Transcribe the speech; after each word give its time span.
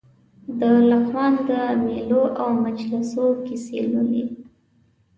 د 0.59 0.61
لغمان 0.89 1.33
د 1.47 1.49
مېلو 1.85 2.23
او 2.41 2.49
مجلسونو 2.63 3.39
کیسې 3.45 3.79
کولې. 3.91 4.25